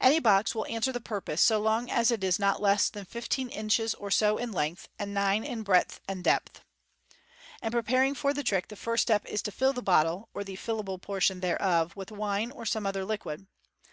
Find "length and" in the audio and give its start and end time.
4.50-5.14